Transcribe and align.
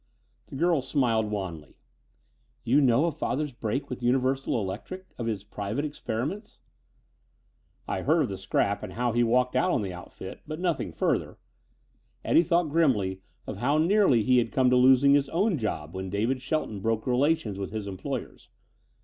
The 0.47 0.55
girl 0.55 0.81
smiled 0.81 1.29
wanly. 1.29 1.77
"You 2.63 2.81
know 2.81 3.05
of 3.05 3.15
father's 3.17 3.51
break 3.53 3.87
with 3.87 4.01
Universal 4.01 4.59
Electric? 4.59 5.05
Of 5.19 5.27
his 5.27 5.43
private 5.43 5.85
experiments?" 5.85 6.57
"I 7.87 8.01
heard 8.01 8.23
of 8.23 8.29
the 8.29 8.37
scrap 8.39 8.81
and 8.81 8.93
of 8.93 8.97
how 8.97 9.11
he 9.11 9.23
walked 9.23 9.55
out 9.55 9.69
on 9.69 9.83
the 9.83 9.93
outfit, 9.93 10.41
but 10.47 10.59
nothing 10.59 10.91
further." 10.91 11.37
Eddie 12.25 12.41
thought 12.41 12.69
grimly 12.69 13.21
of 13.45 13.57
how 13.57 13.77
nearly 13.77 14.23
he 14.23 14.39
had 14.39 14.51
come 14.51 14.71
to 14.71 14.75
losing 14.75 15.13
his 15.13 15.29
own 15.29 15.59
job 15.59 15.93
when 15.93 16.09
David 16.09 16.41
Shelton 16.41 16.79
broke 16.79 17.05
relations 17.05 17.59
with 17.59 17.69
his 17.69 17.85
employers. 17.85 18.49